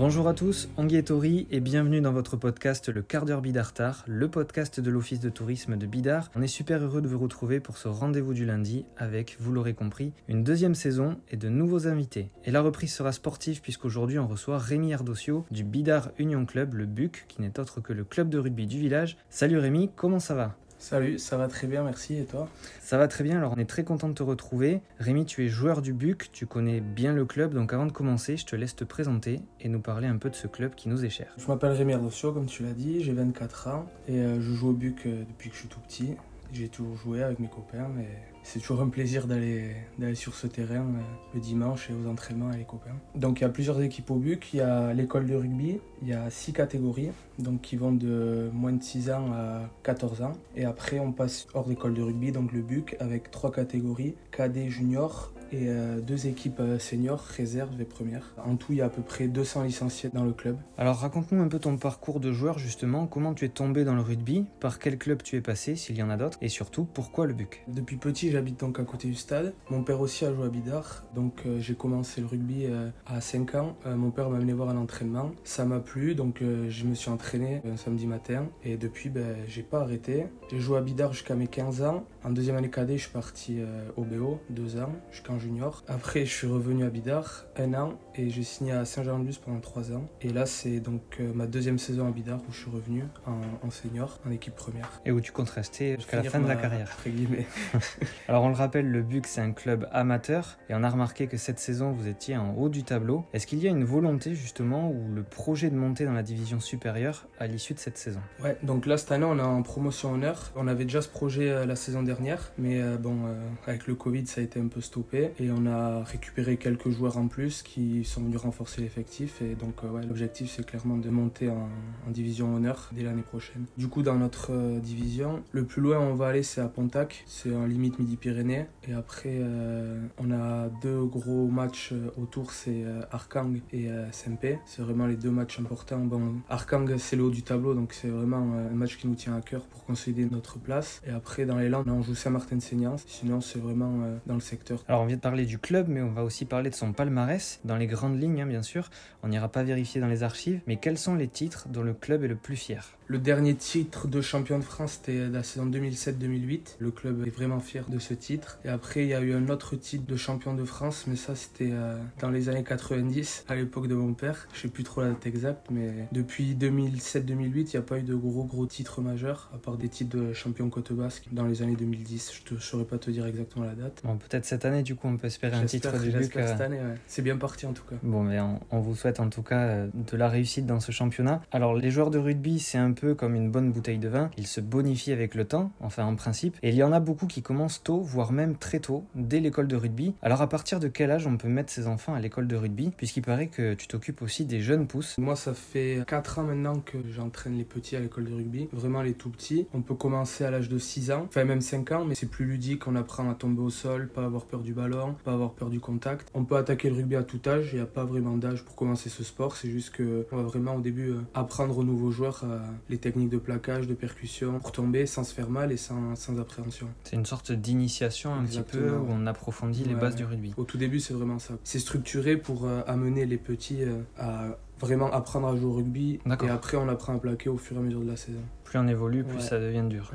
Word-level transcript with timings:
Bonjour 0.00 0.28
à 0.28 0.32
tous, 0.32 0.70
Anguille 0.78 1.46
et 1.50 1.60
bienvenue 1.60 2.00
dans 2.00 2.10
votre 2.10 2.38
podcast 2.38 2.88
Le 2.88 3.02
quart 3.02 3.26
d'heure 3.26 3.42
Bidartar, 3.42 4.02
le 4.06 4.30
podcast 4.30 4.80
de 4.80 4.90
l'Office 4.90 5.20
de 5.20 5.28
tourisme 5.28 5.76
de 5.76 5.84
Bidart. 5.84 6.30
On 6.34 6.40
est 6.40 6.46
super 6.46 6.82
heureux 6.82 7.02
de 7.02 7.06
vous 7.06 7.18
retrouver 7.18 7.60
pour 7.60 7.76
ce 7.76 7.86
rendez-vous 7.86 8.32
du 8.32 8.46
lundi 8.46 8.86
avec, 8.96 9.36
vous 9.40 9.52
l'aurez 9.52 9.74
compris, 9.74 10.14
une 10.26 10.42
deuxième 10.42 10.74
saison 10.74 11.18
et 11.30 11.36
de 11.36 11.50
nouveaux 11.50 11.86
invités. 11.86 12.30
Et 12.46 12.50
la 12.50 12.62
reprise 12.62 12.94
sera 12.94 13.12
sportive 13.12 13.60
puisqu'aujourd'hui 13.60 14.18
on 14.18 14.26
reçoit 14.26 14.56
Rémi 14.56 14.94
Ardosio 14.94 15.44
du 15.50 15.64
Bidart 15.64 16.12
Union 16.18 16.46
Club, 16.46 16.72
le 16.72 16.86
BUC, 16.86 17.26
qui 17.28 17.42
n'est 17.42 17.60
autre 17.60 17.82
que 17.82 17.92
le 17.92 18.04
club 18.04 18.30
de 18.30 18.38
rugby 18.38 18.66
du 18.66 18.78
village. 18.78 19.18
Salut 19.28 19.58
Rémi, 19.58 19.90
comment 19.94 20.18
ça 20.18 20.34
va? 20.34 20.56
Salut, 20.80 21.18
ça 21.18 21.36
va 21.36 21.46
très 21.46 21.66
bien, 21.66 21.84
merci. 21.84 22.16
Et 22.16 22.24
toi? 22.24 22.48
Ça 22.80 22.96
va 22.96 23.06
très 23.06 23.22
bien, 23.22 23.36
alors 23.36 23.52
on 23.54 23.60
est 23.60 23.68
très 23.68 23.84
content 23.84 24.08
de 24.08 24.14
te 24.14 24.22
retrouver. 24.22 24.80
Rémi, 24.98 25.26
tu 25.26 25.44
es 25.44 25.48
joueur 25.48 25.82
du 25.82 25.92
BUC, 25.92 26.32
tu 26.32 26.46
connais 26.46 26.80
bien 26.80 27.12
le 27.12 27.26
club, 27.26 27.52
donc 27.52 27.74
avant 27.74 27.84
de 27.84 27.92
commencer, 27.92 28.38
je 28.38 28.46
te 28.46 28.56
laisse 28.56 28.74
te 28.74 28.84
présenter 28.84 29.42
et 29.60 29.68
nous 29.68 29.80
parler 29.80 30.06
un 30.06 30.16
peu 30.16 30.30
de 30.30 30.34
ce 30.34 30.46
club 30.46 30.74
qui 30.74 30.88
nous 30.88 31.04
est 31.04 31.10
cher. 31.10 31.34
Je 31.36 31.46
m'appelle 31.48 31.72
Rémi 31.72 31.92
Ardosio, 31.92 32.32
comme 32.32 32.46
tu 32.46 32.62
l'as 32.62 32.72
dit, 32.72 33.04
j'ai 33.04 33.12
24 33.12 33.68
ans 33.68 33.90
et 34.08 34.18
euh, 34.18 34.40
je 34.40 34.52
joue 34.54 34.70
au 34.70 34.72
BUC 34.72 35.04
euh, 35.04 35.24
depuis 35.28 35.50
que 35.50 35.54
je 35.54 35.60
suis 35.60 35.68
tout 35.68 35.80
petit. 35.80 36.14
J'ai 36.50 36.68
toujours 36.68 36.96
joué 36.96 37.22
avec 37.22 37.40
mes 37.40 37.48
copains 37.48 37.90
et 38.00 38.29
c'est 38.42 38.58
toujours 38.60 38.80
un 38.80 38.88
plaisir 38.88 39.26
d'aller 39.26 39.74
sur 40.14 40.34
ce 40.34 40.46
terrain 40.46 40.80
euh, 40.80 41.00
le 41.34 41.40
dimanche 41.40 41.90
et 41.90 41.94
aux 41.94 42.08
entraînements 42.08 42.48
avec 42.48 42.58
les 42.60 42.64
copains. 42.64 42.96
Donc 43.14 43.40
il 43.40 43.42
y 43.42 43.46
a 43.46 43.50
plusieurs 43.50 43.80
équipes 43.82 44.10
au 44.10 44.16
BUC, 44.16 44.54
il 44.54 44.56
y 44.56 44.60
a 44.60 44.92
l'école 44.92 45.26
de 45.26 45.34
rugby, 45.34 45.78
il 46.02 46.08
y 46.08 46.12
a 46.12 46.30
six 46.30 46.52
catégories. 46.52 47.10
Donc 47.38 47.62
qui 47.62 47.76
vont 47.76 47.92
de 47.92 48.50
moins 48.52 48.72
de 48.72 48.82
6 48.82 49.10
ans 49.10 49.32
à 49.32 49.70
14 49.82 50.22
ans. 50.22 50.32
Et 50.56 50.64
après 50.64 50.98
on 50.98 51.12
passe 51.12 51.46
hors 51.54 51.66
d'école 51.66 51.94
de 51.94 52.02
rugby. 52.02 52.32
Donc 52.32 52.52
le 52.52 52.62
BUC 52.62 52.96
avec 53.00 53.30
trois 53.30 53.52
catégories. 53.52 54.14
Cadet 54.30 54.68
junior 54.68 55.32
et 55.52 55.68
euh, 55.68 56.00
deux 56.00 56.26
équipes 56.26 56.60
euh, 56.60 56.78
seniors, 56.78 57.20
réserve 57.20 57.80
et 57.80 57.84
première. 57.84 58.34
En 58.44 58.56
tout, 58.56 58.72
il 58.72 58.78
y 58.78 58.82
a 58.82 58.86
à 58.86 58.88
peu 58.88 59.02
près 59.02 59.28
200 59.28 59.64
licenciés 59.64 60.10
dans 60.12 60.24
le 60.24 60.32
club. 60.32 60.56
Alors 60.78 60.96
raconte-nous 60.96 61.42
un 61.42 61.48
peu 61.48 61.58
ton 61.58 61.76
parcours 61.76 62.20
de 62.20 62.32
joueur 62.32 62.58
justement, 62.58 63.06
comment 63.06 63.34
tu 63.34 63.44
es 63.44 63.48
tombé 63.48 63.84
dans 63.84 63.94
le 63.94 64.00
rugby, 64.00 64.46
par 64.60 64.78
quel 64.78 64.98
club 64.98 65.22
tu 65.22 65.36
es 65.36 65.40
passé, 65.40 65.76
s'il 65.76 65.96
y 65.96 66.02
en 66.02 66.10
a 66.10 66.16
d'autres, 66.16 66.38
et 66.40 66.48
surtout 66.48 66.84
pourquoi 66.84 67.26
le 67.26 67.34
BUC? 67.34 67.64
Depuis 67.68 67.96
petit, 67.96 68.30
j'habite 68.30 68.60
donc 68.60 68.78
à 68.78 68.84
côté 68.84 69.08
du 69.08 69.14
stade. 69.14 69.54
Mon 69.70 69.82
père 69.82 70.00
aussi 70.00 70.24
a 70.24 70.32
joué 70.32 70.46
à 70.46 70.48
Bidart, 70.48 71.04
donc 71.14 71.42
euh, 71.46 71.58
j'ai 71.60 71.74
commencé 71.74 72.20
le 72.20 72.26
rugby 72.26 72.66
à 73.06 73.20
5 73.20 73.54
ans. 73.54 73.76
mon 73.86 74.10
père 74.10 74.30
m'a 74.30 74.36
amené 74.36 74.52
voir 74.52 74.68
un 74.68 74.76
entraînement, 74.76 75.32
ça 75.44 75.64
m'a 75.64 75.80
plu, 75.80 76.14
donc 76.14 76.42
je 76.42 76.84
me 76.84 76.94
suis 76.94 77.10
entraîné 77.10 77.62
un 77.70 77.76
samedi 77.76 78.06
matin, 78.06 78.46
et 78.64 78.76
depuis, 78.76 79.08
ben, 79.08 79.36
j'ai 79.46 79.62
pas 79.62 79.80
arrêté. 79.80 80.26
J'ai 80.50 80.60
joué 80.60 80.78
à 80.78 80.82
Bidart 80.82 81.12
jusqu'à 81.12 81.34
mes 81.34 81.46
15 81.46 81.82
ans. 81.82 82.04
En 82.24 82.30
deuxième 82.30 82.56
année 82.56 82.70
cadet, 82.70 82.98
je 82.98 83.04
suis 83.04 83.12
parti 83.12 83.60
au 83.96 84.04
BO, 84.04 84.40
deux 84.50 84.78
ans, 84.78 84.92
jusqu'en 85.10 85.38
junior. 85.40 85.82
Après, 85.88 86.24
je 86.24 86.32
suis 86.32 86.46
revenu 86.46 86.84
à 86.84 86.90
Bidart 86.90 87.46
un 87.56 87.74
an 87.74 87.98
et 88.14 88.30
j'ai 88.30 88.42
signé 88.42 88.72
à 88.72 88.84
Saint-Jean-de-Luz 88.84 89.38
pendant 89.38 89.60
trois 89.60 89.92
ans. 89.92 90.08
Et 90.20 90.28
là, 90.28 90.46
c'est 90.46 90.80
donc 90.80 91.02
euh, 91.20 91.32
ma 91.34 91.46
deuxième 91.46 91.78
saison 91.78 92.06
à 92.06 92.10
Bidart 92.10 92.40
où 92.48 92.52
je 92.52 92.58
suis 92.58 92.70
revenu 92.70 93.04
en, 93.26 93.70
senior, 93.70 94.18
en 94.26 94.30
équipe 94.30 94.54
première. 94.54 95.00
Et 95.06 95.10
où 95.10 95.20
tu 95.20 95.32
comptes 95.32 95.50
rester 95.50 95.96
jusqu'à 95.96 96.22
la 96.22 96.30
fin 96.30 96.40
de 96.40 96.46
la 96.46 96.56
carrière. 96.56 96.96
guillemets. 97.06 97.46
Alors, 98.28 98.44
on 98.44 98.48
le 98.48 98.54
rappelle, 98.54 98.90
le 98.90 99.02
BUC, 99.02 99.26
c'est 99.26 99.40
un 99.40 99.52
club 99.52 99.88
amateur 99.92 100.58
et 100.68 100.74
on 100.74 100.82
a 100.82 100.90
remarqué 100.90 101.26
que 101.26 101.36
cette 101.36 101.58
saison, 101.58 101.92
vous 101.92 102.08
étiez 102.08 102.36
en 102.36 102.54
haut 102.54 102.68
du 102.68 102.84
tableau. 102.84 103.24
Est-ce 103.32 103.46
qu'il 103.46 103.58
y 103.60 103.66
a 103.66 103.70
une 103.70 103.84
volonté 103.84 104.34
justement 104.34 104.90
ou 104.90 105.12
le 105.12 105.22
projet 105.22 105.70
de 105.70 105.76
monter 105.76 106.04
dans 106.04 106.12
la 106.12 106.22
division 106.22 106.60
supérieure 106.60 107.26
à 107.38 107.46
l'issue 107.46 107.74
de 107.74 107.78
cette 107.78 107.98
saison? 107.98 108.20
Ouais, 108.42 108.56
donc 108.62 108.86
là, 108.86 108.96
cette 108.96 109.12
année, 109.12 109.26
on 109.26 109.38
est 109.38 109.42
en 109.42 109.62
promotion 109.62 110.12
honneur. 110.12 110.52
On 110.56 110.68
avait 110.68 110.84
déjà 110.84 111.02
ce 111.02 111.08
projet 111.08 111.50
euh, 111.50 111.66
la 111.66 111.76
saison 111.76 112.02
dernière, 112.02 112.52
mais 112.58 112.80
euh, 112.80 112.96
bon, 112.96 113.20
avec 113.66 113.86
le 113.86 113.94
Covid, 113.94 114.26
ça 114.26 114.40
a 114.40 114.44
été 114.44 114.60
un 114.60 114.68
peu 114.68 114.80
stoppé 114.80 115.29
et 115.38 115.50
on 115.50 115.66
a 115.66 116.02
récupéré 116.04 116.56
quelques 116.56 116.90
joueurs 116.90 117.18
en 117.18 117.28
plus 117.28 117.62
qui 117.62 118.04
sont 118.04 118.22
venus 118.22 118.38
renforcer 118.38 118.80
l'effectif. 118.80 119.42
Et 119.42 119.54
donc, 119.54 119.74
euh, 119.84 119.88
ouais, 119.88 120.02
l'objectif, 120.02 120.52
c'est 120.56 120.64
clairement 120.64 120.96
de 120.96 121.08
monter 121.10 121.48
en, 121.50 121.68
division 122.08 122.56
honneur 122.56 122.90
dès 122.92 123.04
l'année 123.04 123.22
prochaine. 123.22 123.66
Du 123.76 123.86
coup, 123.86 124.02
dans 124.02 124.16
notre 124.16 124.52
euh, 124.52 124.80
division, 124.80 125.44
le 125.52 125.64
plus 125.64 125.80
loin 125.80 126.00
on 126.00 126.14
va 126.14 126.28
aller, 126.28 126.42
c'est 126.42 126.60
à 126.60 126.68
Pontac. 126.68 127.24
C'est 127.26 127.54
en 127.54 127.66
limite 127.66 127.98
Midi-Pyrénées. 127.98 128.66
Et 128.88 128.92
après, 128.92 129.38
euh, 129.40 130.04
on 130.18 130.32
a 130.32 130.68
deux 130.82 131.04
gros 131.04 131.46
matchs 131.46 131.92
autour, 132.16 132.52
c'est 132.52 132.84
Arkang 133.12 133.60
et 133.72 133.88
SMP. 134.12 134.58
C'est 134.64 134.82
vraiment 134.82 135.06
les 135.06 135.16
deux 135.16 135.30
matchs 135.30 135.60
importants. 135.60 135.98
Bon, 135.98 136.34
Arkang, 136.48 136.96
c'est 136.98 137.16
le 137.16 137.24
haut 137.24 137.30
du 137.30 137.42
tableau, 137.42 137.74
donc 137.74 137.92
c'est 137.92 138.08
vraiment 138.08 138.54
un 138.54 138.74
match 138.74 138.96
qui 138.96 139.06
nous 139.06 139.14
tient 139.14 139.36
à 139.36 139.40
cœur 139.40 139.62
pour 139.66 139.84
consolider 139.84 140.26
notre 140.26 140.58
place. 140.58 141.00
Et 141.06 141.10
après, 141.10 141.44
dans 141.46 141.58
les 141.58 141.68
Landes, 141.68 141.88
on 141.88 142.02
joue 142.02 142.14
Saint-Martin-Seignance. 142.14 143.04
Sinon, 143.06 143.40
c'est 143.40 143.60
vraiment 143.60 144.00
dans 144.26 144.34
le 144.34 144.40
secteur. 144.40 144.82
Alors, 144.88 145.04
parler 145.20 145.46
du 145.46 145.58
club, 145.58 145.86
mais 145.88 146.02
on 146.02 146.10
va 146.10 146.24
aussi 146.24 146.44
parler 146.44 146.70
de 146.70 146.74
son 146.74 146.92
palmarès, 146.92 147.60
dans 147.64 147.76
les 147.76 147.86
grandes 147.86 148.20
lignes, 148.20 148.42
hein, 148.42 148.46
bien 148.46 148.62
sûr. 148.62 148.90
On 149.22 149.28
n'ira 149.28 149.48
pas 149.48 149.62
vérifier 149.62 150.00
dans 150.00 150.08
les 150.08 150.22
archives, 150.22 150.60
mais 150.66 150.76
quels 150.76 150.98
sont 150.98 151.14
les 151.14 151.28
titres 151.28 151.68
dont 151.68 151.82
le 151.82 151.94
club 151.94 152.24
est 152.24 152.28
le 152.28 152.36
plus 152.36 152.56
fier? 152.56 152.99
Le 153.10 153.18
dernier 153.18 153.56
titre 153.56 154.06
de 154.06 154.20
champion 154.20 154.56
de 154.60 154.62
France, 154.62 155.00
c'était 155.02 155.28
la 155.28 155.42
saison 155.42 155.66
2007-2008. 155.66 156.76
Le 156.78 156.92
club 156.92 157.26
est 157.26 157.30
vraiment 157.30 157.58
fier 157.58 157.84
de 157.88 157.98
ce 157.98 158.14
titre. 158.14 158.60
Et 158.64 158.68
après, 158.68 159.02
il 159.02 159.08
y 159.08 159.14
a 159.14 159.20
eu 159.20 159.34
un 159.34 159.48
autre 159.48 159.74
titre 159.74 160.06
de 160.06 160.14
champion 160.14 160.54
de 160.54 160.62
France, 160.62 161.06
mais 161.08 161.16
ça, 161.16 161.34
c'était 161.34 161.70
euh, 161.72 161.98
dans 162.20 162.30
les 162.30 162.48
années 162.48 162.62
90, 162.62 163.46
à 163.48 163.56
l'époque 163.56 163.88
de 163.88 163.96
mon 163.96 164.14
père. 164.14 164.46
Je 164.52 164.60
sais 164.60 164.68
plus 164.68 164.84
trop 164.84 165.00
la 165.00 165.08
date 165.08 165.26
exacte, 165.26 165.72
mais 165.72 166.06
depuis 166.12 166.54
2007-2008, 166.54 167.26
il 167.56 167.64
n'y 167.64 167.76
a 167.78 167.82
pas 167.82 167.98
eu 167.98 168.02
de 168.02 168.14
gros, 168.14 168.44
gros 168.44 168.66
titres 168.66 169.00
majeurs, 169.00 169.50
à 169.52 169.58
part 169.58 169.76
des 169.76 169.88
titres 169.88 170.16
de 170.16 170.32
champion 170.32 170.70
côte 170.70 170.92
basque 170.92 171.24
dans 171.32 171.46
les 171.46 171.62
années 171.62 171.74
2010. 171.74 172.42
Je 172.48 172.54
ne 172.54 172.60
saurais 172.60 172.84
pas 172.84 172.98
te 172.98 173.10
dire 173.10 173.26
exactement 173.26 173.64
la 173.64 173.74
date. 173.74 174.02
Bon, 174.04 174.18
peut-être 174.18 174.44
cette 174.44 174.64
année, 174.64 174.84
du 174.84 174.94
coup, 174.94 175.08
on 175.08 175.16
peut 175.16 175.26
espérer 175.26 175.56
un 175.56 175.64
titre 175.64 175.98
du. 175.98 176.12
Cette 176.12 176.60
année, 176.60 176.78
C'est 177.08 177.22
bien 177.22 177.36
parti 177.36 177.66
en 177.66 177.72
tout 177.72 177.82
cas. 177.90 177.96
Bon, 178.04 178.22
mais 178.22 178.38
on, 178.70 178.78
vous 178.78 178.94
souhaite 178.94 179.18
en 179.18 179.28
tout 179.30 179.42
cas 179.42 179.62
euh, 179.62 179.88
de 180.12 180.16
la 180.16 180.28
réussite 180.28 180.64
dans 180.64 180.78
ce 180.78 180.92
championnat. 180.92 181.42
Alors, 181.50 181.74
les 181.74 181.90
joueurs 181.90 182.12
de 182.12 182.18
rugby, 182.18 182.60
c'est 182.60 182.78
un 182.78 182.92
peu 182.92 182.99
comme 183.16 183.34
une 183.34 183.50
bonne 183.50 183.72
bouteille 183.72 183.98
de 183.98 184.08
vin. 184.08 184.30
Ils 184.36 184.46
se 184.46 184.60
bonifient 184.60 185.12
avec 185.12 185.34
le 185.34 185.44
temps, 185.44 185.72
enfin 185.80 186.04
en 186.04 186.16
principe. 186.16 186.56
Et 186.62 186.70
il 186.70 186.74
y 186.74 186.82
en 186.82 186.92
a 186.92 187.00
beaucoup 187.00 187.26
qui 187.26 187.42
commencent 187.42 187.82
tôt, 187.82 188.00
voire 188.00 188.32
même 188.32 188.56
très 188.56 188.80
tôt, 188.80 189.04
dès 189.14 189.40
l'école 189.40 189.68
de 189.68 189.76
rugby. 189.76 190.14
Alors, 190.22 190.42
à 190.42 190.48
partir 190.48 190.80
de 190.80 190.88
quel 190.88 191.10
âge 191.10 191.26
on 191.26 191.36
peut 191.36 191.48
mettre 191.48 191.72
ses 191.72 191.86
enfants 191.86 192.14
à 192.14 192.20
l'école 192.20 192.46
de 192.46 192.56
rugby? 192.56 192.92
Puisqu'il 192.96 193.22
paraît 193.22 193.48
que 193.48 193.74
tu 193.74 193.88
t'occupes 193.88 194.22
aussi 194.22 194.44
des 194.44 194.60
jeunes 194.60 194.86
pousses. 194.86 195.18
Moi, 195.18 195.36
ça 195.36 195.54
fait 195.54 196.02
4 196.06 196.40
ans 196.40 196.44
maintenant 196.44 196.80
que 196.80 196.98
j'entraîne 197.10 197.56
les 197.56 197.64
petits 197.64 197.96
à 197.96 198.00
l'école 198.00 198.24
de 198.24 198.34
rugby. 198.34 198.68
Vraiment 198.72 199.02
les 199.02 199.14
tout 199.14 199.30
petits. 199.30 199.66
On 199.74 199.82
peut 199.82 199.94
commencer 199.94 200.44
à 200.44 200.50
l'âge 200.50 200.68
de 200.68 200.78
6 200.78 201.10
ans, 201.10 201.26
enfin 201.28 201.44
même 201.44 201.60
5 201.60 201.92
ans, 201.92 202.04
mais 202.04 202.14
c'est 202.14 202.26
plus 202.30 202.44
ludique. 202.44 202.86
On 202.86 202.96
apprend 202.96 203.30
à 203.30 203.34
tomber 203.34 203.62
au 203.62 203.70
sol, 203.70 204.08
pas 204.08 204.24
avoir 204.24 204.44
peur 204.44 204.60
du 204.60 204.72
ballon, 204.72 205.14
pas 205.24 205.32
avoir 205.32 205.52
peur 205.52 205.70
du 205.70 205.80
contact. 205.80 206.28
On 206.34 206.44
peut 206.44 206.56
attaquer 206.56 206.90
le 206.90 206.96
rugby 206.96 207.16
à 207.16 207.22
tout 207.22 207.40
âge, 207.46 207.70
il 207.72 207.76
n'y 207.76 207.82
a 207.82 207.86
pas 207.86 208.04
vraiment 208.04 208.36
d'âge 208.36 208.64
pour 208.64 208.74
commencer 208.74 209.08
ce 209.08 209.24
sport, 209.24 209.56
c'est 209.56 209.70
juste 209.70 209.96
qu'on 209.96 210.36
va 210.36 210.42
vraiment 210.42 210.76
au 210.76 210.80
début 210.80 211.10
euh, 211.10 211.20
apprendre 211.34 211.76
aux 211.78 211.84
nouveaux 211.84 212.10
joueurs 212.10 212.42
euh, 212.44 212.58
les 212.90 212.98
techniques 212.98 213.30
de 213.30 213.38
plaquage, 213.38 213.86
de 213.86 213.94
percussion, 213.94 214.58
pour 214.60 214.72
tomber 214.72 215.06
sans 215.06 215.24
se 215.24 215.32
faire 215.32 215.48
mal 215.48 215.72
et 215.72 215.76
sans, 215.76 216.16
sans 216.16 216.38
appréhension. 216.38 216.88
C'est 217.04 217.16
une 217.16 217.26
sorte 217.26 217.52
d'initiation 217.52 218.34
un 218.34 218.44
petit 218.44 218.62
peu 218.62 218.90
où 218.90 219.06
on 219.08 219.26
approfondit 219.26 219.84
les 219.84 219.94
bases 219.94 220.16
du 220.16 220.24
rugby. 220.24 220.52
Au 220.56 220.64
tout 220.64 220.78
début, 220.78 221.00
c'est 221.00 221.14
vraiment 221.14 221.38
ça. 221.38 221.54
C'est 221.64 221.78
structuré 221.78 222.36
pour 222.36 222.66
euh, 222.66 222.82
amener 222.86 223.26
les 223.26 223.38
petits 223.38 223.80
à 224.18 224.58
vraiment 224.80 225.10
apprendre 225.12 225.48
à 225.48 225.56
jouer 225.56 225.66
au 225.66 225.72
rugby 225.72 226.20
et 226.26 226.48
après 226.48 226.76
on 226.76 226.88
apprend 226.88 227.14
à 227.14 227.18
plaquer 227.18 227.48
au 227.48 227.58
fur 227.58 227.76
et 227.76 227.80
à 227.80 227.82
mesure 227.82 228.00
de 228.00 228.10
la 228.10 228.16
saison 228.16 228.40
plus 228.70 228.78
on 228.78 228.86
évolue, 228.86 229.24
plus 229.24 229.40
ça 229.40 229.58
devient 229.58 229.82
dur. 229.88 230.12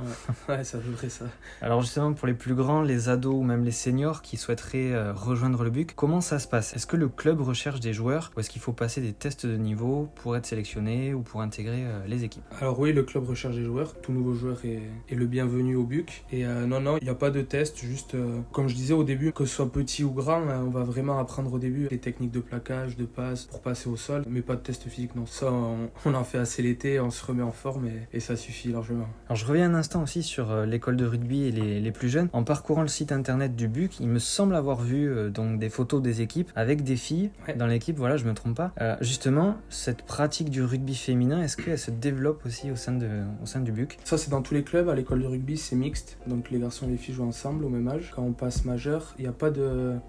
Ouais, 0.48 0.64
ça 0.64 0.78
devrait 0.78 1.10
ça. 1.10 1.26
Alors 1.62 1.82
justement, 1.82 2.14
pour 2.14 2.26
les 2.26 2.34
plus 2.34 2.56
grands, 2.56 2.82
les 2.82 3.10
ados 3.10 3.36
ou 3.36 3.44
même 3.44 3.66
les 3.66 3.72
seniors 3.72 4.22
qui 4.22 4.38
souhaiteraient 4.38 4.94
euh, 4.94 5.12
rejoindre 5.12 5.62
le 5.66 5.70
BUC, 5.70 5.94
comment 5.94 6.22
ça 6.22 6.40
se 6.40 6.48
passe? 6.48 6.74
Est-ce 6.74 6.88
que 6.88 6.96
le 6.96 7.10
club 7.10 7.42
recherche 7.42 7.82
des 7.82 7.92
joueurs 7.92 8.32
ou 8.36 8.40
est-ce 8.40 8.50
qu'il 8.50 8.62
faut 8.62 8.72
passer 8.72 9.02
des 9.02 9.12
tests 9.12 9.46
de 9.46 9.58
niveau 9.58 10.08
pour 10.16 10.38
être 10.38 10.46
sélectionné 10.46 11.14
ou 11.14 11.22
pour 11.22 11.42
intégrer 11.42 11.84
euh, 11.84 12.08
les 12.08 12.24
équipes? 12.24 12.46
Alors 12.62 12.80
oui, 12.80 12.94
le 12.94 13.04
club 13.04 13.28
recherche 13.28 13.56
des 13.56 13.66
joueurs. 13.66 13.94
Tout 14.00 14.14
nouveau 14.14 14.36
joueur 14.36 14.64
est, 14.64 15.14
le 15.14 15.26
bienvenu 15.26 15.76
au 15.76 15.84
BUC. 15.84 16.24
Et 16.32 16.46
euh, 16.46 16.66
non, 16.66 16.80
non, 16.80 16.98
il 17.02 17.04
n'y 17.04 17.10
a 17.10 17.16
pas 17.16 17.32
de 17.32 17.42
test. 17.42 17.80
Juste, 17.80 18.16
comme 18.54 18.70
je 18.70 18.76
disais 18.76 18.94
au 18.94 19.04
début, 19.04 19.34
que 19.34 19.44
ce 19.44 19.54
soit 19.54 19.70
petit 19.70 20.06
ou 20.06 20.12
grand, 20.12 20.42
on 20.42 20.70
va 20.70 20.84
vraiment 20.84 21.20
apprendre 21.20 21.52
au 21.52 21.60
début 21.60 21.90
les 21.92 22.00
techniques 22.00 22.32
de 22.32 22.40
plaquage, 22.40 22.96
de 22.96 23.04
passe 23.04 23.44
pour 23.44 23.62
passer 23.62 23.90
au 23.90 23.98
sol, 23.98 24.24
mais 24.30 24.42
pas 24.42 24.55
de 24.56 24.62
test 24.62 24.88
physique. 24.88 25.16
Non, 25.16 25.26
ça, 25.26 25.52
on, 25.52 26.14
en 26.14 26.24
fait 26.24 26.38
assez 26.38 26.62
l'été, 26.62 27.00
on 27.00 27.12
se 27.12 27.26
remet 27.26 27.44
en 27.44 27.52
forme 27.52 27.88
et, 27.88 28.08
et 28.14 28.20
ça 28.20 28.36
suffit 28.36 28.72
largement. 28.72 29.08
Alors 29.28 29.38
je 29.38 29.46
reviens 29.46 29.70
un 29.70 29.76
instant 29.76 30.04
aussi 30.04 30.24
sur 30.24 30.52
euh, 30.52 30.66
l'école 30.66 30.98
de 30.98 31.06
rugby 31.06 31.44
et 31.44 31.52
les, 31.52 31.92
plus 31.92 32.10
jeunes. 32.10 32.30
En 32.34 32.44
parcourant 32.44 32.82
le 32.82 32.88
site 32.88 33.12
internet 33.12 33.56
du 33.56 33.68
BUC, 33.68 34.00
il 34.00 34.08
me 34.08 34.20
semble 34.20 34.56
avoir 34.56 34.82
vu 34.82 35.10
euh, 35.10 35.30
donc 35.30 35.60
des 35.60 35.70
photos 35.70 36.02
des 36.02 36.22
équipes 36.22 36.52
avec 36.56 36.84
des 36.84 36.96
filles 36.96 37.32
dans 37.56 37.68
l'équipe. 37.68 37.98
Voilà, 37.98 38.18
je 38.18 38.26
me 38.26 38.34
trompe 38.34 38.56
pas. 38.56 38.72
Euh, 38.82 38.96
justement, 39.02 39.56
cette 39.70 40.04
pratique 40.04 40.50
du 40.50 40.64
rugby 40.64 40.96
féminin, 40.96 41.42
est-ce 41.42 41.58
qu'elle 41.58 41.80
se 41.80 41.92
développe 41.92 42.46
aussi 42.46 42.72
au 42.72 42.76
sein, 42.76 42.92
de, 42.92 43.08
au 43.42 43.46
sein 43.46 43.62
du 43.62 43.72
BUC? 43.72 43.98
Ça, 44.04 44.18
c'est 44.18 44.30
dans 44.30 44.42
tous 44.42 44.54
les 44.54 44.64
clubs. 44.64 44.90
À 44.90 44.96
l'école 44.96 45.22
de 45.22 45.28
rugby, 45.28 45.58
c'est 45.58 45.76
mixte. 45.76 46.18
Donc 46.28 46.52
les 46.52 46.60
garçons 46.60 46.88
et 46.88 46.92
les 46.92 46.98
filles 46.98 47.16
jouent 47.16 47.28
ensemble 47.28 47.66
au 47.66 47.70
même 47.70 47.88
âge. 47.88 48.12
Quand 48.16 48.24
on 48.24 48.34
passe 48.34 48.66
majeur, 48.66 49.16
il 49.18 49.24
n'y 49.24 49.30
a 49.30 49.34
pas 49.34 49.50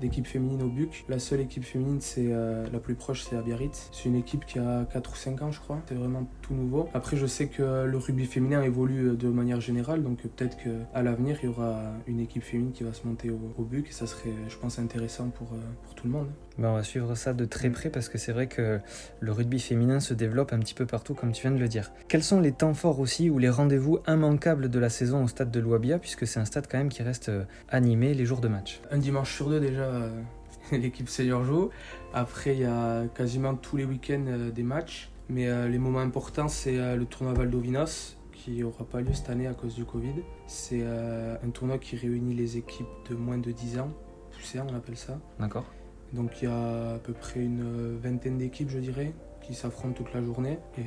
d'équipe 0.00 0.26
féminine 0.26 0.62
au 0.62 0.68
BUC. 0.68 1.04
La 1.08 1.18
seule 1.18 1.40
équipe 1.40 1.64
féminine, 1.64 2.00
c'est 2.00 2.32
la 2.72 2.78
plus 2.78 2.94
proche, 2.94 3.24
c'est 3.28 3.36
à 3.36 3.42
Biarritz. 3.42 3.88
C'est 3.92 4.08
une 4.08 4.16
équipe 4.16 4.35
qui 4.44 4.58
a 4.58 4.84
4 4.92 5.12
ou 5.12 5.16
5 5.16 5.42
ans, 5.42 5.52
je 5.52 5.60
crois. 5.60 5.80
C'est 5.88 5.94
vraiment 5.94 6.26
tout 6.42 6.54
nouveau. 6.54 6.88
Après, 6.94 7.16
je 7.16 7.26
sais 7.26 7.46
que 7.46 7.84
le 7.84 7.98
rugby 7.98 8.26
féminin 8.26 8.62
évolue 8.62 9.16
de 9.16 9.28
manière 9.28 9.60
générale, 9.60 10.02
donc 10.02 10.18
peut-être 10.18 10.56
qu'à 10.56 11.02
l'avenir, 11.02 11.38
il 11.42 11.46
y 11.46 11.48
aura 11.48 11.92
une 12.06 12.20
équipe 12.20 12.42
féminine 12.42 12.72
qui 12.72 12.84
va 12.84 12.92
se 12.92 13.06
monter 13.06 13.30
au, 13.30 13.40
au 13.56 13.64
BUC 13.64 13.88
et 13.88 13.92
ça 13.92 14.06
serait, 14.06 14.34
je 14.48 14.56
pense, 14.56 14.78
intéressant 14.78 15.30
pour, 15.30 15.48
pour 15.84 15.94
tout 15.94 16.06
le 16.06 16.12
monde. 16.12 16.28
Ben, 16.58 16.68
on 16.68 16.74
va 16.74 16.82
suivre 16.82 17.14
ça 17.14 17.34
de 17.34 17.44
très 17.44 17.68
près 17.70 17.90
parce 17.90 18.08
que 18.08 18.16
c'est 18.18 18.32
vrai 18.32 18.46
que 18.46 18.80
le 19.20 19.32
rugby 19.32 19.58
féminin 19.58 20.00
se 20.00 20.14
développe 20.14 20.52
un 20.52 20.58
petit 20.58 20.74
peu 20.74 20.86
partout, 20.86 21.14
comme 21.14 21.32
tu 21.32 21.42
viens 21.42 21.50
de 21.50 21.58
le 21.60 21.68
dire. 21.68 21.92
Quels 22.08 22.22
sont 22.22 22.40
les 22.40 22.52
temps 22.52 22.74
forts 22.74 23.00
aussi 23.00 23.28
ou 23.28 23.38
les 23.38 23.50
rendez-vous 23.50 23.98
immanquables 24.08 24.70
de 24.70 24.78
la 24.78 24.88
saison 24.88 25.24
au 25.24 25.28
stade 25.28 25.50
de 25.50 25.60
l'Ouabia, 25.60 25.98
puisque 25.98 26.26
c'est 26.26 26.40
un 26.40 26.44
stade 26.44 26.66
quand 26.70 26.78
même 26.78 26.88
qui 26.88 27.02
reste 27.02 27.30
animé 27.68 28.14
les 28.14 28.24
jours 28.24 28.40
de 28.40 28.48
match? 28.48 28.80
Un 28.90 28.98
dimanche 28.98 29.34
sur 29.34 29.50
deux 29.50 29.60
déjà, 29.60 30.08
l'équipe 30.72 31.08
senior 31.08 31.44
joue. 31.44 31.70
Après, 32.12 32.54
il 32.54 32.60
y 32.60 32.64
a 32.64 33.06
quasiment 33.08 33.54
tous 33.54 33.76
les 33.76 33.84
week-ends 33.84 34.24
euh, 34.26 34.50
des 34.50 34.62
matchs. 34.62 35.10
Mais 35.28 35.48
euh, 35.48 35.68
les 35.68 35.78
moments 35.78 36.00
importants, 36.00 36.48
c'est 36.48 36.78
euh, 36.78 36.96
le 36.96 37.04
tournoi 37.04 37.34
Valdovinos, 37.34 38.16
qui 38.32 38.60
n'aura 38.60 38.84
pas 38.84 39.00
lieu 39.00 39.12
cette 39.12 39.30
année 39.30 39.46
à 39.46 39.54
cause 39.54 39.74
du 39.74 39.84
Covid. 39.84 40.22
C'est 40.46 40.84
un 40.86 41.50
tournoi 41.50 41.78
qui 41.78 41.96
réunit 41.96 42.34
les 42.34 42.58
équipes 42.58 42.86
de 43.10 43.16
moins 43.16 43.38
de 43.38 43.50
10 43.50 43.80
ans, 43.80 43.88
poussées, 44.30 44.60
on 44.60 44.74
appelle 44.74 44.96
ça. 44.96 45.18
D'accord. 45.40 45.64
Donc 46.12 46.40
il 46.40 46.44
y 46.44 46.48
a 46.48 46.94
à 46.94 46.98
peu 46.98 47.12
près 47.12 47.40
une 47.40 47.98
vingtaine 47.98 48.38
d'équipes, 48.38 48.70
je 48.70 48.78
dirais, 48.78 49.12
qui 49.42 49.54
s'affrontent 49.54 49.94
toute 49.94 50.14
la 50.14 50.22
journée. 50.22 50.60
Et 50.78 50.84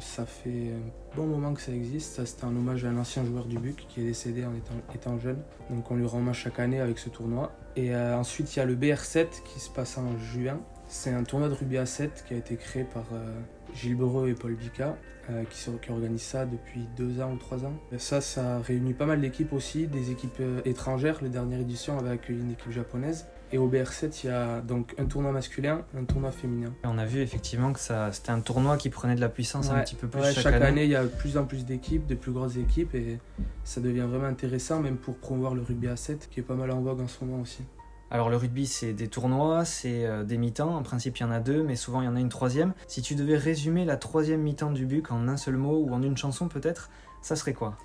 ça 0.00 0.26
fait 0.26 0.72
un 0.72 1.16
bon 1.16 1.26
moment 1.26 1.54
que 1.54 1.60
ça 1.60 1.70
existe. 1.70 2.14
Ça, 2.14 2.26
c'était 2.26 2.46
un 2.46 2.56
hommage 2.56 2.84
à 2.84 2.88
un 2.88 2.96
ancien 2.98 3.24
joueur 3.24 3.44
du 3.44 3.58
BUC 3.58 3.86
qui 3.88 4.00
est 4.00 4.06
décédé 4.06 4.44
en 4.44 4.54
étant, 4.54 4.74
étant 4.92 5.18
jeune. 5.18 5.38
Donc 5.70 5.88
on 5.92 5.94
lui 5.94 6.06
rend 6.06 6.18
hommage 6.18 6.40
chaque 6.40 6.58
année 6.58 6.80
avec 6.80 6.98
ce 6.98 7.08
tournoi. 7.08 7.52
Et 7.76 7.94
euh, 7.94 8.16
ensuite, 8.16 8.56
il 8.56 8.58
y 8.58 8.62
a 8.62 8.64
le 8.64 8.74
BR7 8.74 9.26
qui 9.44 9.60
se 9.60 9.68
passe 9.68 9.98
en 9.98 10.18
juin. 10.18 10.60
C'est 10.88 11.12
un 11.12 11.24
tournoi 11.24 11.48
de 11.48 11.54
rugby 11.54 11.76
à 11.76 11.84
7 11.86 12.24
qui 12.26 12.34
a 12.34 12.36
été 12.38 12.56
créé 12.56 12.84
par 12.84 13.04
euh, 13.12 13.38
Gilles 13.74 13.96
Bereux 13.96 14.30
et 14.30 14.34
Paul 14.34 14.54
Bica, 14.54 14.96
euh, 15.30 15.44
qui, 15.50 15.90
organisent 15.90 16.22
ça 16.22 16.46
depuis 16.46 16.88
deux 16.96 17.20
ans 17.20 17.32
ou 17.32 17.36
trois 17.36 17.64
ans. 17.66 17.74
Ça, 17.98 18.22
ça 18.22 18.60
réunit 18.60 18.94
pas 18.94 19.04
mal 19.04 19.20
d'équipes 19.20 19.52
aussi, 19.52 19.86
des 19.86 20.10
équipes 20.10 20.40
étrangères. 20.64 21.18
La 21.22 21.28
dernière 21.28 21.60
édition 21.60 21.98
avait 21.98 22.10
accueilli 22.10 22.40
une 22.40 22.52
équipe 22.52 22.70
japonaise. 22.70 23.26
Et 23.52 23.58
au 23.58 23.68
BR7, 23.68 24.20
il 24.24 24.26
y 24.26 24.30
a 24.30 24.60
donc 24.60 24.94
un 24.98 25.04
tournoi 25.04 25.30
masculin, 25.30 25.82
un 25.96 26.04
tournoi 26.04 26.32
féminin. 26.32 26.72
On 26.82 26.98
a 26.98 27.04
vu 27.04 27.20
effectivement 27.20 27.72
que 27.72 27.78
ça, 27.78 28.10
c'était 28.10 28.30
un 28.30 28.40
tournoi 28.40 28.76
qui 28.76 28.90
prenait 28.90 29.14
de 29.14 29.20
la 29.20 29.28
puissance 29.28 29.70
un 29.70 29.80
petit 29.80 29.94
peu 29.94 30.08
plus 30.08 30.22
chaque, 30.22 30.34
chaque 30.38 30.62
année. 30.62 30.84
il 30.84 30.90
y 30.90 30.96
a 30.96 31.04
de 31.04 31.08
plus 31.08 31.36
en 31.36 31.44
plus 31.44 31.64
d'équipes, 31.64 32.06
de 32.06 32.16
plus 32.16 32.32
grosses 32.32 32.56
équipes, 32.56 32.94
et 32.94 33.18
ça 33.62 33.80
devient 33.80 34.06
vraiment 34.08 34.26
intéressant, 34.26 34.80
même 34.80 34.96
pour 34.96 35.16
promouvoir 35.16 35.54
le 35.54 35.62
rugby 35.62 35.86
à 35.86 35.96
7, 35.96 36.28
qui 36.28 36.40
est 36.40 36.42
pas 36.42 36.54
mal 36.54 36.72
en 36.72 36.80
vogue 36.80 37.00
en 37.00 37.08
ce 37.08 37.24
moment 37.24 37.40
aussi. 37.40 37.62
Alors 38.10 38.30
le 38.30 38.36
rugby, 38.36 38.66
c'est 38.66 38.92
des 38.92 39.08
tournois, 39.08 39.64
c'est 39.64 40.06
euh, 40.06 40.22
des 40.22 40.38
mi-temps. 40.38 40.76
En 40.76 40.82
principe, 40.82 41.18
il 41.18 41.22
y 41.22 41.24
en 41.26 41.32
a 41.32 41.40
deux, 41.40 41.64
mais 41.64 41.74
souvent 41.74 42.02
il 42.02 42.04
y 42.04 42.08
en 42.08 42.14
a 42.14 42.20
une 42.20 42.28
troisième. 42.28 42.72
Si 42.86 43.02
tu 43.02 43.16
devais 43.16 43.36
résumer 43.36 43.84
la 43.84 43.96
troisième 43.96 44.42
mi-temps 44.42 44.70
du 44.70 44.86
BUC 44.86 45.10
en 45.10 45.26
un 45.26 45.36
seul 45.36 45.56
mot 45.56 45.78
ou 45.78 45.92
en 45.92 46.02
une 46.02 46.16
chanson 46.16 46.46
peut-être, 46.46 46.90
ça 47.20 47.34
serait 47.34 47.54
quoi? 47.54 47.76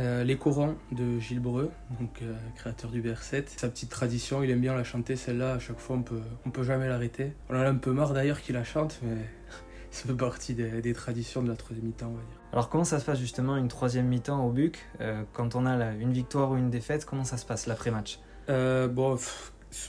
Euh, 0.00 0.24
Les 0.24 0.36
courants 0.36 0.74
de 0.92 1.18
Gilles 1.18 1.40
Breu, 1.40 1.70
donc 2.00 2.22
euh, 2.22 2.34
créateur 2.56 2.90
du 2.90 3.02
BR7. 3.02 3.44
Sa 3.56 3.68
petite 3.68 3.90
tradition, 3.90 4.42
il 4.42 4.50
aime 4.50 4.60
bien 4.60 4.74
la 4.74 4.82
chanter 4.82 5.14
celle-là. 5.14 5.54
À 5.54 5.58
chaque 5.58 5.78
fois, 5.78 5.96
on 5.96 6.02
peut, 6.02 6.22
on 6.46 6.50
peut 6.50 6.64
jamais 6.64 6.88
l'arrêter. 6.88 7.34
On 7.48 7.56
en 7.56 7.60
a 7.60 7.68
un 7.68 7.76
peu 7.76 7.92
marre 7.92 8.12
d'ailleurs 8.12 8.40
qu'il 8.40 8.54
la 8.54 8.64
chante, 8.64 8.98
mais 9.02 9.16
ça 9.90 10.08
fait 10.08 10.14
partie 10.14 10.54
des, 10.54 10.92
traditions 10.92 11.42
de 11.42 11.48
la 11.48 11.56
troisième 11.56 11.86
mi-temps, 11.86 12.08
on 12.08 12.16
va 12.16 12.22
dire. 12.22 12.40
Alors 12.52 12.68
comment 12.68 12.84
ça 12.84 12.98
se 12.98 13.04
passe 13.04 13.20
justement 13.20 13.56
une 13.56 13.68
troisième 13.68 14.06
mi-temps 14.06 14.44
au 14.44 14.50
BUC 14.50 14.78
Quand 15.32 15.54
on 15.54 15.66
a 15.66 15.92
une 15.92 16.12
victoire 16.12 16.50
ou 16.50 16.56
une 16.56 16.70
défaite, 16.70 17.04
comment 17.04 17.24
ça 17.24 17.36
se 17.36 17.46
passe 17.46 17.66
l'après-match? 17.66 18.18
Bon, 18.48 19.16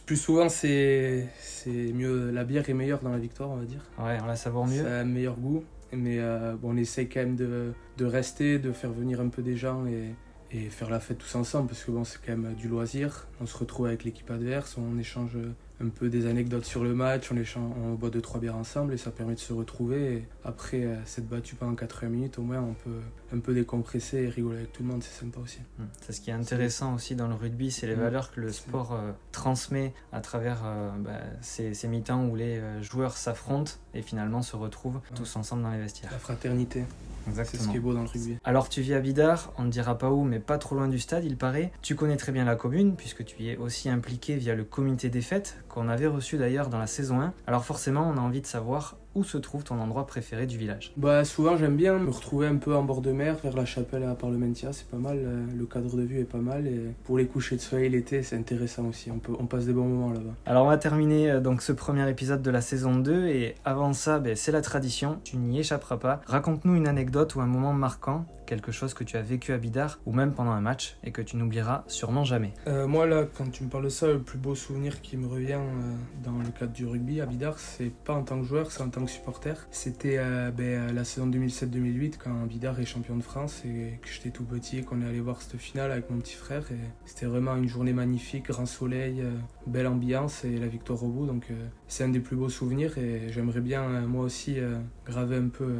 plus 0.05 0.17
souvent, 0.17 0.49
c'est 0.49 1.27
mieux. 1.73 2.29
La 2.31 2.43
bière 2.43 2.69
est 2.69 2.73
meilleure 2.73 3.01
dans 3.01 3.11
la 3.11 3.17
victoire, 3.17 3.49
on 3.49 3.55
va 3.55 3.65
dire. 3.65 3.81
Ouais, 3.97 4.17
on 4.21 4.27
la 4.27 4.35
savoure 4.35 4.67
mieux. 4.67 4.83
Ça 4.83 4.97
a 4.97 5.01
un 5.01 5.05
meilleur 5.05 5.35
goût. 5.37 5.63
Mais 5.93 6.19
euh, 6.19 6.55
on 6.63 6.77
essaie 6.77 7.07
quand 7.07 7.19
même 7.19 7.35
de, 7.35 7.73
de, 7.97 8.05
rester, 8.05 8.59
de 8.59 8.71
faire 8.71 8.91
venir 8.91 9.19
un 9.19 9.29
peu 9.29 9.41
des 9.41 9.57
gens 9.57 9.85
et, 9.85 10.15
et 10.51 10.69
faire 10.69 10.89
la 10.89 10.99
fête 10.99 11.17
tous 11.17 11.35
ensemble 11.35 11.67
parce 11.67 11.83
que 11.83 11.91
bon, 11.91 12.03
c'est 12.03 12.19
quand 12.25 12.37
même 12.37 12.53
du 12.55 12.67
loisir. 12.67 13.27
On 13.39 13.45
se 13.45 13.57
retrouve 13.57 13.87
avec 13.87 14.03
l'équipe 14.03 14.29
adverse, 14.31 14.77
on 14.77 14.97
échange 14.97 15.37
un 15.81 15.89
peu 15.89 16.09
des 16.09 16.25
anecdotes 16.27 16.65
sur 16.65 16.83
le 16.83 16.93
match, 16.93 17.31
on, 17.31 17.37
échange, 17.37 17.71
on 17.83 17.93
boit 17.93 18.09
deux 18.09 18.21
trois 18.21 18.39
bières 18.39 18.55
ensemble 18.55 18.93
et 18.93 18.97
ça 18.97 19.11
permet 19.11 19.35
de 19.35 19.39
se 19.39 19.53
retrouver. 19.53 20.13
Et 20.13 20.27
après 20.43 20.83
euh, 20.83 20.95
cette 21.05 21.27
battue 21.27 21.55
pendant 21.55 21.75
80 21.75 22.09
minutes, 22.09 22.39
au 22.39 22.43
moins 22.43 22.61
on 22.61 22.73
peut 22.73 22.99
un 23.33 23.39
peu 23.39 23.53
décompresser 23.53 24.23
et 24.23 24.29
rigoler 24.29 24.57
avec 24.59 24.73
tout 24.73 24.83
le 24.83 24.89
monde, 24.89 25.03
c'est 25.03 25.19
sympa 25.19 25.39
aussi. 25.39 25.59
Mmh. 25.79 25.83
C'est 26.01 26.13
ce 26.13 26.21
qui 26.21 26.29
est 26.29 26.33
intéressant 26.33 26.95
aussi 26.95 27.15
dans 27.15 27.27
le 27.27 27.35
rugby, 27.35 27.71
c'est 27.71 27.87
les 27.87 27.95
mmh. 27.95 27.99
valeurs 27.99 28.31
que 28.31 28.41
le 28.41 28.51
sport 28.51 28.93
euh, 28.93 29.11
transmet 29.31 29.93
à 30.11 30.21
travers 30.21 30.61
euh, 30.65 30.89
bah, 30.99 31.19
ces, 31.41 31.73
ces 31.73 31.87
mi-temps 31.87 32.25
où 32.25 32.35
les 32.35 32.61
joueurs 32.81 33.17
s'affrontent 33.17 33.73
et 33.93 34.01
finalement 34.01 34.41
se 34.41 34.55
retrouvent 34.55 34.99
tous 35.15 35.35
ensemble 35.35 35.63
dans 35.63 35.71
les 35.71 35.79
vestiaires. 35.79 36.11
La 36.11 36.19
fraternité. 36.19 36.85
C'est 37.33 37.57
ce 37.57 37.69
qui 37.69 37.77
est 37.77 37.79
beau 37.79 37.93
dans 37.93 38.01
le 38.01 38.07
rugby. 38.07 38.37
Alors 38.43 38.69
tu 38.69 38.81
vis 38.81 38.93
à 38.93 38.99
Bidart, 38.99 39.51
on 39.57 39.63
ne 39.63 39.69
dira 39.69 39.97
pas 39.97 40.09
où, 40.11 40.23
mais 40.23 40.39
pas 40.39 40.57
trop 40.57 40.75
loin 40.75 40.87
du 40.87 40.99
stade, 40.99 41.23
il 41.23 41.37
paraît. 41.37 41.71
Tu 41.81 41.95
connais 41.95 42.17
très 42.17 42.31
bien 42.31 42.45
la 42.45 42.55
commune, 42.55 42.95
puisque 42.95 43.23
tu 43.25 43.41
y 43.43 43.49
es 43.49 43.57
aussi 43.57 43.89
impliqué 43.89 44.35
via 44.35 44.55
le 44.55 44.63
comité 44.63 45.09
des 45.09 45.21
fêtes, 45.21 45.57
qu'on 45.71 45.87
avait 45.87 46.07
reçu 46.07 46.37
d'ailleurs 46.37 46.69
dans 46.69 46.79
la 46.79 46.87
saison 46.87 47.21
1. 47.21 47.33
Alors 47.47 47.63
forcément, 47.65 48.09
on 48.13 48.17
a 48.17 48.21
envie 48.21 48.41
de 48.41 48.47
savoir 48.47 48.97
où 49.15 49.23
se 49.23 49.37
trouve 49.37 49.63
ton 49.63 49.79
endroit 49.79 50.07
préféré 50.07 50.45
du 50.45 50.57
village 50.57 50.93
Bah 50.97 51.25
souvent 51.25 51.57
j'aime 51.57 51.75
bien 51.75 51.97
me 51.97 52.09
retrouver 52.09 52.47
un 52.47 52.55
peu 52.55 52.75
en 52.75 52.83
bord 52.83 53.01
de 53.01 53.11
mer, 53.11 53.35
vers 53.43 53.55
la 53.55 53.65
chapelle 53.65 54.03
à 54.03 54.15
Parlementia, 54.15 54.73
c'est 54.73 54.87
pas 54.87 54.97
mal, 54.97 55.17
euh, 55.19 55.45
le 55.57 55.65
cadre 55.65 55.95
de 55.95 56.03
vue 56.03 56.19
est 56.19 56.25
pas 56.25 56.37
mal 56.37 56.67
et 56.67 56.79
pour 57.03 57.17
les 57.17 57.25
couchers 57.25 57.55
de 57.55 57.61
soleil 57.61 57.89
l'été 57.89 58.23
c'est 58.23 58.37
intéressant 58.37 58.85
aussi, 58.85 59.11
on, 59.11 59.19
peut, 59.19 59.33
on 59.39 59.45
passe 59.45 59.65
des 59.65 59.73
bons 59.73 59.87
moments 59.87 60.13
là-bas. 60.13 60.33
Alors 60.45 60.65
on 60.65 60.69
va 60.69 60.77
terminer 60.77 61.31
euh, 61.31 61.39
donc 61.39 61.61
ce 61.61 61.71
premier 61.71 62.09
épisode 62.09 62.41
de 62.41 62.51
la 62.51 62.61
saison 62.61 62.95
2 62.95 63.27
et 63.27 63.55
avant 63.65 63.93
ça 63.93 64.19
ben, 64.19 64.35
c'est 64.35 64.51
la 64.51 64.61
tradition, 64.61 65.19
tu 65.23 65.37
n'y 65.37 65.59
échapperas 65.59 65.97
pas. 65.97 66.21
Raconte-nous 66.25 66.75
une 66.75 66.87
anecdote 66.87 67.35
ou 67.35 67.41
un 67.41 67.47
moment 67.47 67.73
marquant 67.73 68.25
quelque 68.51 68.73
chose 68.73 68.93
que 68.93 69.05
tu 69.05 69.15
as 69.15 69.21
vécu 69.21 69.53
à 69.53 69.57
Bidart 69.57 69.99
ou 70.05 70.11
même 70.11 70.33
pendant 70.33 70.51
un 70.51 70.59
match 70.59 70.97
et 71.05 71.11
que 71.13 71.21
tu 71.21 71.37
n'oublieras 71.37 71.85
sûrement 71.87 72.25
jamais 72.25 72.53
euh, 72.67 72.85
Moi 72.85 73.05
là, 73.05 73.23
quand 73.37 73.49
tu 73.49 73.63
me 73.63 73.69
parles 73.69 73.85
de 73.85 73.89
ça, 73.89 74.07
le 74.07 74.19
plus 74.19 74.37
beau 74.37 74.55
souvenir 74.55 75.01
qui 75.01 75.15
me 75.15 75.25
revient 75.25 75.53
euh, 75.53 75.93
dans 76.21 76.37
le 76.37 76.49
cadre 76.59 76.73
du 76.73 76.85
rugby 76.85 77.21
à 77.21 77.25
Bidart, 77.25 77.57
c'est 77.57 77.93
pas 78.03 78.13
en 78.13 78.23
tant 78.23 78.41
que 78.41 78.45
joueur, 78.45 78.69
c'est 78.69 78.83
en 78.83 78.89
tant 78.89 79.00
que 79.05 79.11
supporter. 79.11 79.67
C'était 79.71 80.17
euh, 80.17 80.51
ben, 80.51 80.93
la 80.93 81.03
saison 81.03 81.27
2007-2008 81.27 82.15
quand 82.17 82.33
Bidart 82.45 82.79
est 82.79 82.85
champion 82.85 83.15
de 83.15 83.23
France 83.23 83.63
et 83.65 83.99
que 84.01 84.07
j'étais 84.07 84.29
tout 84.29 84.43
petit 84.43 84.79
et 84.79 84.83
qu'on 84.83 85.01
est 85.01 85.05
allé 85.05 85.19
voir 85.19 85.41
cette 85.41 85.57
finale 85.57 85.91
avec 85.91 86.09
mon 86.09 86.19
petit 86.19 86.35
frère. 86.35 86.63
Et 86.71 86.79
c'était 87.05 87.25
vraiment 87.25 87.55
une 87.55 87.67
journée 87.67 87.93
magnifique, 87.93 88.47
grand 88.47 88.65
soleil, 88.65 89.23
belle 89.67 89.87
ambiance 89.87 90.43
et 90.45 90.57
la 90.57 90.67
victoire 90.67 91.03
au 91.03 91.09
bout. 91.09 91.25
Donc 91.25 91.47
c'est 91.87 92.03
un 92.03 92.09
des 92.09 92.19
plus 92.19 92.35
beaux 92.35 92.49
souvenirs 92.49 92.97
et 92.97 93.31
j'aimerais 93.31 93.61
bien 93.61 94.01
moi 94.01 94.23
aussi 94.23 94.57
graver 95.05 95.37
un 95.37 95.49
peu 95.49 95.73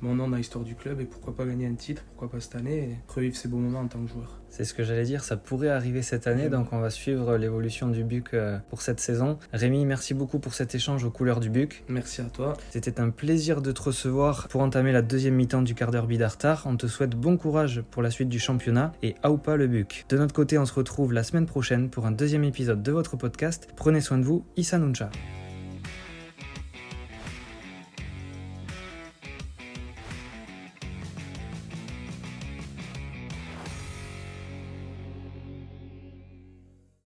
mon 0.00 0.14
nom 0.14 0.28
dans 0.28 0.36
l'histoire 0.36 0.64
du 0.64 0.74
club 0.74 1.00
et 1.00 1.04
pourquoi 1.04 1.34
pas 1.34 1.44
gagner 1.44 1.66
un 1.66 1.74
titre 1.74 2.02
pourquoi 2.16 2.30
pas 2.30 2.40
cette 2.40 2.56
année, 2.56 2.78
et 2.78 2.96
revivre 3.12 3.36
ces 3.36 3.48
beaux 3.48 3.58
moments 3.58 3.80
en 3.80 3.88
tant 3.88 4.02
que 4.02 4.10
joueur. 4.10 4.40
C'est 4.48 4.64
ce 4.64 4.72
que 4.72 4.82
j'allais 4.82 5.04
dire, 5.04 5.22
ça 5.22 5.36
pourrait 5.36 5.68
arriver 5.68 6.02
cette 6.02 6.26
année, 6.26 6.48
donc 6.48 6.72
on 6.72 6.80
va 6.80 6.90
suivre 6.90 7.36
l'évolution 7.36 7.88
du 7.88 8.04
BUC 8.04 8.32
euh, 8.32 8.58
pour 8.70 8.80
cette 8.80 9.00
saison. 9.00 9.38
Rémi, 9.52 9.84
merci 9.84 10.14
beaucoup 10.14 10.38
pour 10.38 10.54
cet 10.54 10.74
échange 10.74 11.04
aux 11.04 11.10
couleurs 11.10 11.40
du 11.40 11.50
BUC. 11.50 11.84
Merci 11.88 12.22
à 12.22 12.24
toi. 12.24 12.56
C'était 12.70 13.00
un 13.00 13.10
plaisir 13.10 13.62
de 13.62 13.72
te 13.72 13.82
recevoir 13.82 14.48
pour 14.48 14.60
entamer 14.60 14.92
la 14.92 15.02
deuxième 15.02 15.34
mi-temps 15.34 15.62
du 15.62 15.74
quart 15.74 15.90
d'heure 15.90 16.06
Bidartar. 16.06 16.62
On 16.66 16.76
te 16.76 16.86
souhaite 16.86 17.16
bon 17.16 17.36
courage 17.36 17.82
pour 17.90 18.02
la 18.02 18.10
suite 18.10 18.28
du 18.28 18.38
championnat 18.38 18.92
et 19.02 19.14
pas 19.44 19.56
le 19.56 19.66
BUC. 19.66 20.06
De 20.08 20.16
notre 20.16 20.34
côté, 20.34 20.58
on 20.58 20.66
se 20.66 20.74
retrouve 20.74 21.12
la 21.12 21.22
semaine 21.22 21.46
prochaine 21.46 21.88
pour 21.90 22.06
un 22.06 22.12
deuxième 22.12 22.44
épisode 22.44 22.82
de 22.82 22.92
votre 22.92 23.16
podcast. 23.16 23.68
Prenez 23.76 24.00
soin 24.00 24.18
de 24.18 24.24
vous, 24.24 24.44
Issa 24.56 24.78
Nuncha. 24.78 25.10